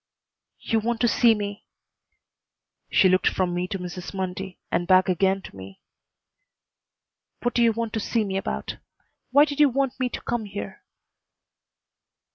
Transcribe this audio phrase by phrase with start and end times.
[0.61, 1.63] "You want to see me?"
[2.89, 4.15] She looked from me to Mrs.
[4.15, 5.79] Mundy and back again to me.
[7.43, 8.77] "What do you want to see me about?
[9.29, 10.83] Why did you want me to come here?"